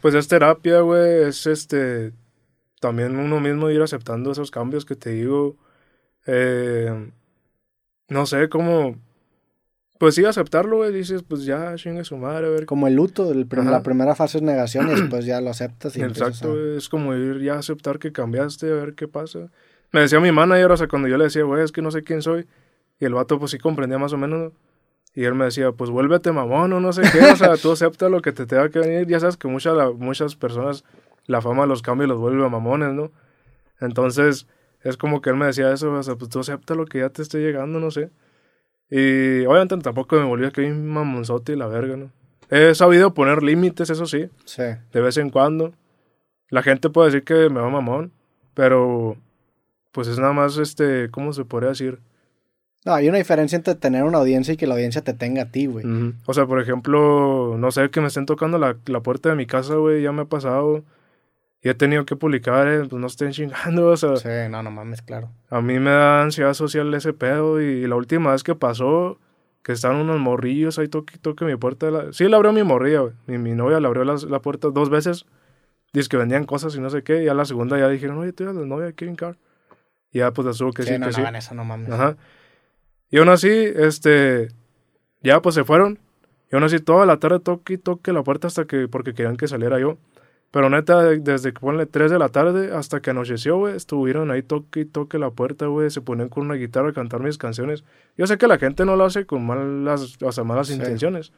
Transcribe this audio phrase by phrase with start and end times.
[0.00, 2.12] Pues es terapia, güey, es este,
[2.80, 5.56] también uno mismo ir aceptando esos cambios que te digo.
[6.26, 7.10] Eh,
[8.08, 8.96] no sé, cómo
[9.98, 10.92] pues sí, aceptarlo, güey.
[10.92, 12.66] Dices, pues ya, chingue su madre, a ver.
[12.66, 15.96] Como el luto, el la primera fase es negación y después ya lo aceptas.
[15.96, 19.50] Y Exacto, es como ir ya a aceptar que cambiaste, a ver qué pasa.
[19.90, 22.04] Me decía mi manager, o sea, cuando yo le decía, güey, es que no sé
[22.04, 22.46] quién soy.
[23.00, 24.52] Y el vato, pues sí comprendía más o menos.
[25.14, 27.20] Y él me decía, pues vuélvete mamón o no sé qué.
[27.32, 29.06] O sea, tú acepta lo que te tenga que venir.
[29.06, 30.84] Ya sabes que muchas, muchas personas,
[31.26, 33.10] la fama los cambia y los vuelve mamones, ¿no?
[33.80, 34.46] Entonces,
[34.82, 37.08] es como que él me decía eso, o sea, pues tú acepta lo que ya
[37.10, 38.10] te esté llegando, no sé.
[38.90, 42.10] Y obviamente tampoco me volvió a que un mamonzote y la verga, ¿no?
[42.50, 44.30] He sabido poner límites, eso sí.
[44.44, 44.62] Sí.
[44.92, 45.74] De vez en cuando.
[46.48, 48.12] La gente puede decir que me va mamón,
[48.54, 49.16] pero
[49.92, 51.98] pues es nada más, este, ¿cómo se podría decir?
[52.88, 55.50] No, hay una diferencia entre tener una audiencia y que la audiencia te tenga a
[55.50, 55.84] ti, güey.
[56.24, 59.44] O sea, por ejemplo, no sé, que me estén tocando la, la puerta de mi
[59.44, 60.82] casa, güey, ya me ha pasado.
[61.62, 64.16] Y he tenido que publicar, eh, pues no estén chingando, o sea.
[64.16, 65.28] Sí, no, no mames, claro.
[65.50, 67.60] A mí me da ansiedad social ese pedo.
[67.60, 69.18] Y, la última vez que pasó,
[69.62, 71.90] que estaban unos morrillos ahí toque, toque mi puerta.
[71.90, 72.10] La...
[72.14, 73.12] Sí, la abrió mi morrilla, güey.
[73.26, 75.26] Mi, mi novia le abrió la, la, puerta dos veces.
[75.92, 77.22] Dice que vendían cosas y no sé qué.
[77.22, 79.36] Y a la segunda ya dijeron, oye, tú eres la novia de Kevin Carr.
[80.10, 81.90] Y ya pues la subo que sí, sí no, que no, Eso, no mames.
[81.90, 82.16] Ajá.
[83.10, 84.48] Y aún así, este.
[85.22, 85.98] Ya pues se fueron.
[86.50, 88.88] Y aún así toda la tarde toque y toque la puerta hasta que.
[88.88, 89.98] Porque querían que saliera yo.
[90.50, 94.42] Pero neta, desde que ponle 3 de la tarde hasta que anocheció, güey, estuvieron ahí
[94.42, 97.84] toque y toque la puerta, güey, se ponían con una guitarra a cantar mis canciones.
[98.16, 101.32] Yo sé que la gente no lo hace con malas, o sea, malas intenciones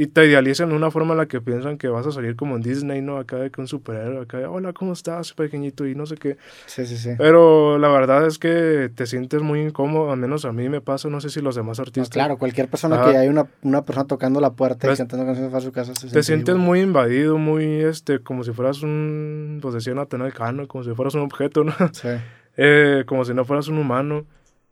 [0.00, 2.54] y te idealizan de una forma en la que piensan que vas a salir como
[2.54, 3.18] en Disney, ¿no?
[3.18, 5.88] Acá de que un superhéroe, acá de, hola, ¿cómo estás, pequeñito?
[5.88, 6.36] Y no sé qué.
[6.66, 7.10] Sí, sí, sí.
[7.18, 11.08] Pero la verdad es que te sientes muy incómodo, al menos a mí me pasa,
[11.08, 12.10] no sé si los demás artistas.
[12.10, 15.64] claro, cualquier persona que hay una, una persona tocando la puerta y cantando canciones para
[15.64, 19.94] su casa se Te sientes muy invadido, muy, este, como si fueras un, pues decía
[19.94, 21.74] Nathaniel Cano, como si fueras un objeto, ¿no?
[21.90, 22.08] Sí.
[22.56, 24.26] eh, como si no fueras un humano.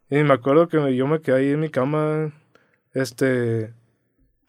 [0.09, 2.31] Y me acuerdo que yo me quedé ahí en mi cama,
[2.95, 3.75] este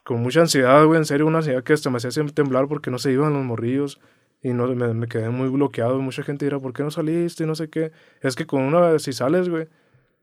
[0.07, 2.97] con mucha ansiedad, güey, en serio, una ansiedad que hasta me hacía temblar porque no
[2.97, 3.99] se iban los morrillos
[4.41, 5.99] y no, me, me quedé muy bloqueado.
[5.99, 7.43] Mucha gente dirá, ¿por qué no saliste?
[7.43, 7.91] Y no sé qué.
[8.21, 9.67] Es que con una, si sales, güey,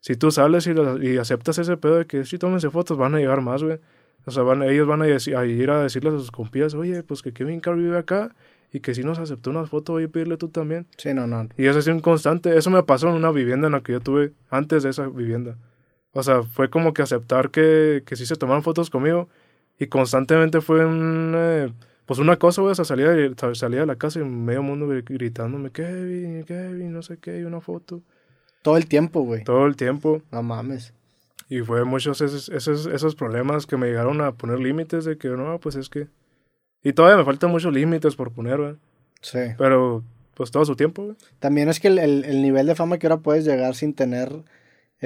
[0.01, 0.73] si tú sales y,
[1.07, 3.79] y aceptas ese pedo de que si tómense fotos, van a llegar más, güey.
[4.25, 7.21] O sea, van, ellos van a, a, ir a decirle a sus compías, oye, pues
[7.21, 8.35] que Kevin Carr vive acá
[8.73, 10.87] y que si nos aceptó una foto, voy a pedirle tú también.
[10.97, 11.47] Sí, no, no.
[11.59, 12.57] Y eso es un constante.
[12.57, 15.59] Eso me pasó en una vivienda en la que yo tuve antes de esa vivienda.
[16.13, 19.29] O sea, fue como que aceptar que, que sí se tomaron fotos conmigo
[19.79, 21.73] y constantemente fue un, eh,
[22.07, 23.13] pues una cosa, güey, o sea, salía,
[23.55, 27.61] salía de la casa y medio mundo gritándome, Kevin, Kevin, no sé qué, y una
[27.61, 28.03] foto.
[28.63, 29.45] Todo el tiempo, güey.
[29.45, 30.23] Todo el tiempo.
[30.31, 30.95] No mames.
[31.49, 35.29] Y fue muchos esos, esos, esos problemas que me llegaron a poner límites de que,
[35.29, 36.09] no, pues es que...
[36.83, 38.75] Y todavía me faltan muchos límites por poner, güey.
[39.21, 39.39] Sí.
[39.57, 41.17] Pero, pues todo su tiempo, güey.
[41.39, 44.31] También es que el, el, el nivel de fama que ahora puedes llegar sin tener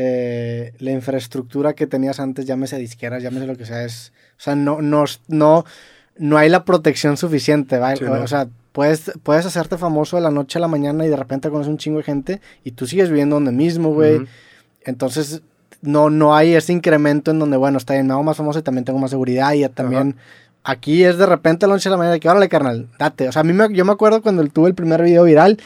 [0.00, 4.54] eh, la infraestructura que tenías antes, llámese disqueras, llámese lo que sea, es, o sea,
[4.54, 5.64] no, no, no,
[6.16, 8.08] no hay la protección suficiente, ¿vale?
[8.08, 11.50] O sea, puedes, puedes hacerte famoso de la noche a la mañana y de repente
[11.50, 14.20] conoces un chingo de gente y tú sigues viviendo donde mismo, güey.
[14.84, 15.42] Entonces,
[15.82, 18.62] no, no hay ese incremento en donde, bueno, está bien, me hago más famoso y
[18.62, 20.14] también tengo más seguridad y también...
[20.64, 23.28] Aquí es de repente a la noche a la mañana que, órale, carnal, date.
[23.28, 25.58] O sea, a mí me, yo me acuerdo cuando tuve el primer video viral,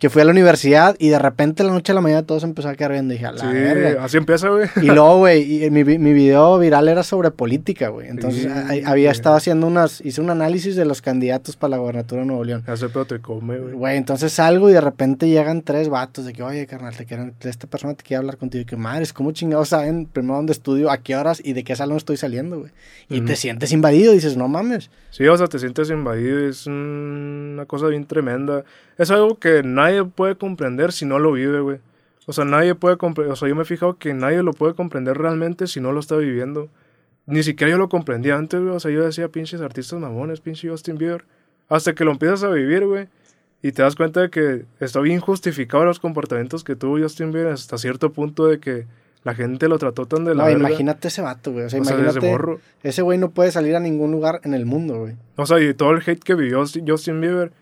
[0.00, 2.46] que fui a la universidad y de repente la noche a la mañana todo se
[2.46, 3.12] empezó a quedar viendo.
[3.12, 4.66] Y dije, a la sí, así empieza, güey.
[4.76, 8.08] Y luego, güey, mi, mi video viral era sobre política, güey.
[8.08, 8.48] Entonces
[8.86, 12.44] había estado haciendo unas, hice un análisis de los candidatos para la gobernatura de Nuevo
[12.44, 12.64] León.
[12.66, 13.74] Hace pedo te come, güey.
[13.74, 17.34] Güey, entonces salgo y de repente llegan tres vatos de que, oye, carnal, te quieren,
[17.38, 18.62] esta persona te quiere hablar contigo.
[18.62, 21.76] Y que, madres, ¿cómo chingados saben primero dónde estudio, a qué horas y de qué
[21.76, 22.70] salón estoy saliendo, güey?
[23.10, 24.90] Y te sientes invadido, dices, no mames.
[25.10, 28.64] Sí, o sea, te sientes invadido, es una cosa bien tremenda.
[28.96, 31.78] Es algo que nadie puede comprender si no lo vive, güey.
[32.26, 34.74] O sea, nadie puede comprender, o sea, yo me he fijado que nadie lo puede
[34.74, 36.68] comprender realmente si no lo está viviendo.
[37.26, 38.74] Ni siquiera yo lo comprendía antes, güey.
[38.74, 41.24] O sea, yo decía pinches artistas mamones, pinche Justin Bieber.
[41.68, 43.08] Hasta que lo empiezas a vivir, güey.
[43.62, 47.52] Y te das cuenta de que está bien justificado los comportamientos que tuvo Justin Bieber
[47.52, 48.86] hasta cierto punto de que
[49.22, 51.66] la gente lo trató tan de la No, imagínate ese vato, güey.
[51.66, 52.58] O sea, imagínate.
[52.82, 55.16] Ese güey no puede salir a ningún lugar en el mundo, güey.
[55.36, 57.52] O sea, y todo el hate que vivió Justin Bieber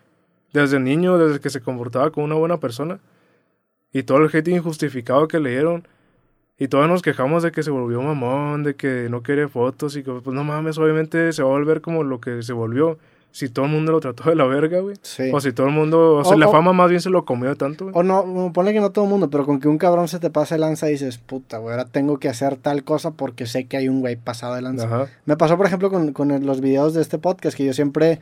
[0.53, 2.99] desde niño, desde que se comportaba como una buena persona.
[3.91, 5.87] Y todo el hate injustificado que le dieron.
[6.57, 10.03] Y todos nos quejamos de que se volvió mamón, de que no quiere fotos y
[10.03, 12.99] que, pues no mames, obviamente se va a volver como lo que se volvió.
[13.31, 14.95] Si todo el mundo lo trató de la verga, güey.
[15.01, 15.29] Sí.
[15.31, 17.85] O si todo el mundo, o, sea, la fama más bien se lo comió tanto,
[17.85, 17.95] güey.
[17.95, 20.31] O no, ponle que no todo el mundo, pero con que un cabrón se te
[20.31, 23.77] pase lanza y dices, puta, güey, ahora tengo que hacer tal cosa porque sé que
[23.77, 25.07] hay un güey pasado de lanza.
[25.25, 28.19] Me pasó, por ejemplo, con, con los videos de este podcast, que yo siempre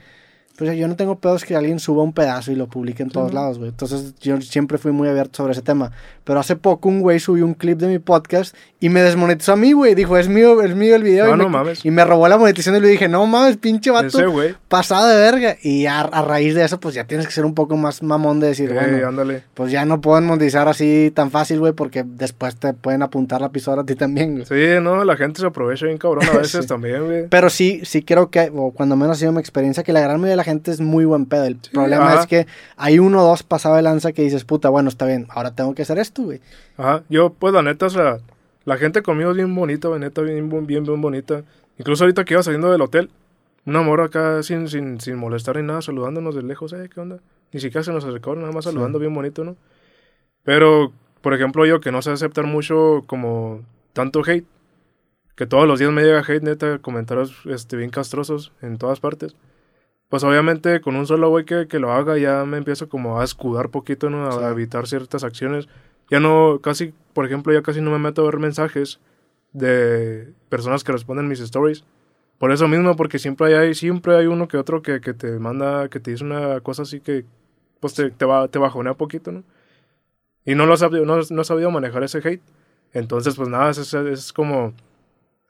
[0.57, 3.31] Pues yo no tengo pedos que alguien suba un pedazo y lo publique en todos
[3.33, 3.69] lados, güey.
[3.69, 5.91] Entonces yo siempre fui muy abierto sobre ese tema.
[6.23, 9.55] Pero hace poco un güey subió un clip de mi podcast y me desmonetizó a
[9.55, 9.93] mí, güey.
[9.93, 11.27] Dijo, es mío, es mío el video.
[11.27, 11.85] No, y, no me, mames.
[11.85, 14.07] y me robó la monetización y le dije, no mames, pinche vato.
[14.07, 14.55] Ese güey.
[14.67, 15.55] Pasado de verga.
[15.61, 18.39] Y a, a raíz de eso, pues ya tienes que ser un poco más mamón
[18.39, 19.43] de decir, Eh, bueno, ándale.
[19.53, 23.49] pues ya no pueden monetizar así tan fácil, güey, porque después te pueden apuntar la
[23.51, 24.45] pistola a ti también, güey.
[24.47, 26.67] Sí, no, la gente se aprovecha bien cabrón a veces Sí.
[26.67, 27.27] también, güey.
[27.29, 30.15] Pero sí, sí creo que, o cuando menos ha sido mi experiencia, que la gran
[30.17, 31.43] mayoría de la gente es muy buen pedo.
[31.43, 32.21] El problema ajá.
[32.21, 32.47] es que
[32.77, 35.75] hay uno o dos pasado de lanza que dices, puta, bueno, está bien, ahora tengo
[35.75, 36.39] que hacer esto, güey.
[36.77, 38.19] Ajá, yo, pues la neta, o sea,
[38.63, 41.43] la gente conmigo es bien bonita, güey, neta, bien, bien, bien, bien bonita.
[41.77, 43.09] Incluso ahorita que iba saliendo del hotel,
[43.65, 47.19] una morra acá sin, sin, sin molestar ni nada, saludándonos de lejos, eh, ¿qué onda?
[47.51, 49.57] Ni siquiera se nos acercó, nada más saludando bien bonito, ¿no?
[50.43, 53.61] Pero, por ejemplo, yo que no sé aceptar mucho como
[53.91, 54.45] tanto hate,
[55.35, 59.35] que todos los días me llega hate, neta, comentarios este, bien castrosos en todas partes.
[60.09, 63.23] Pues obviamente con un solo güey que, que lo haga ya me empiezo como a
[63.25, 64.27] escudar poquito, ¿no?
[64.27, 64.39] A, Sí.
[64.43, 65.67] a evitar ciertas acciones.
[66.09, 68.99] Ya no, casi, por ejemplo, ya casi no me meto a ver mensajes
[69.51, 71.83] de personas que responden mis stories.
[72.37, 75.89] Por eso mismo, porque siempre hay, siempre hay uno que otro que, que te manda,
[75.89, 77.25] que te dice una cosa así que,
[77.79, 79.43] pues te, te, va, te bajonea poquito, ¿no?
[80.45, 82.41] Y no lo has sabido, no, no sabido manejar ese hate.
[82.93, 84.73] Entonces, pues nada, es, es, es como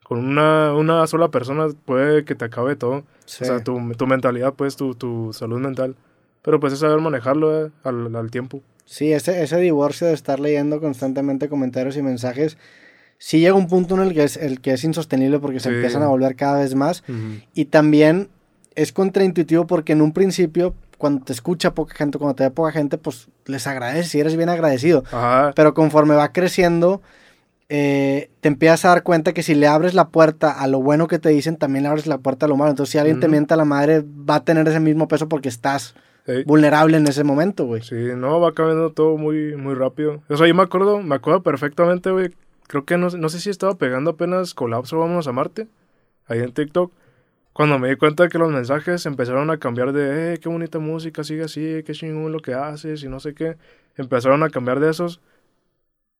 [0.07, 3.03] con una, una sola persona puede que te acabe todo.
[3.25, 3.43] Sí.
[3.43, 5.95] O sea, tu, tu mentalidad, pues, tu, tu salud mental.
[6.43, 8.61] Pero pues es saber manejarlo eh, al, al tiempo.
[8.85, 12.57] Sí, ese, ese divorcio de estar leyendo constantemente comentarios y mensajes,
[13.17, 15.75] sí llega un punto en el que es, el que es insostenible porque se Sí.
[15.75, 17.03] empiezan a volver cada vez más.
[17.53, 18.29] Y también
[18.75, 22.71] es contraintuitivo porque en un principio, cuando te escucha poca gente, cuando te ve poca
[22.71, 25.03] gente, pues les agradeces y eres bien agradecido.
[25.11, 25.51] Ajá.
[25.53, 27.01] Pero conforme va creciendo,
[27.69, 31.07] eh, te empiezas a dar cuenta que si le abres la puerta a lo bueno
[31.07, 32.71] que te dicen, también le abres la puerta a lo malo.
[32.71, 33.31] Entonces, si alguien te Ujú.
[33.31, 35.95] mienta a la madre, va a tener ese mismo peso porque estás
[36.45, 37.81] vulnerable en ese momento, güey.
[37.81, 40.21] Sí, no, va cambiando todo muy, muy rápido.
[40.27, 42.31] O sea, yo me acuerdo, me acuerdo perfectamente, güey.
[42.67, 45.67] Creo que no, no sé si estaba pegando apenas Colapso Vámonos a Marte,
[46.27, 46.91] ahí en TikTok.
[47.53, 50.79] Cuando me di cuenta de que los mensajes empezaron a cambiar de, eh, qué bonita
[50.79, 53.55] música, sigue así, qué chingón lo que haces y no sé qué.
[53.95, 55.21] Empezaron a cambiar de esos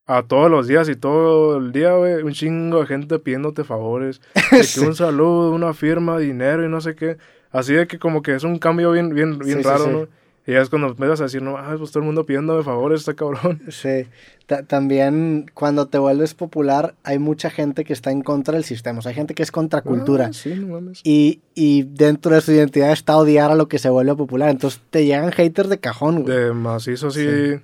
[0.07, 4.21] a todos los días y todo el día, güey, un chingo de gente pidiéndote favores.
[4.51, 7.17] De que un saludo, una firma, dinero y no sé qué.
[7.51, 9.89] Así de que como que es un cambio bien, bien, bien Sí, raro, sí.
[9.91, 10.07] ¿no?
[10.45, 13.01] Y ya es cuando empiezas a decir, no, ah, pues todo el mundo pidiéndome favores,
[13.01, 13.61] está cabrón.
[13.69, 14.05] Sí.
[14.45, 18.99] Ta- también cuando te vuelves popular, hay mucha gente que está en contra del sistema.
[18.99, 20.27] O sea, hay gente que es contracultura.
[20.27, 21.01] Ah, sí, no mames.
[21.03, 24.49] Y, y dentro de su identidad está odiar a lo que se vuelve popular.
[24.49, 26.33] Entonces te llegan haters de cajón, güey.
[26.37, 27.25] De macizo, sí.
[27.25, 27.55] Sí.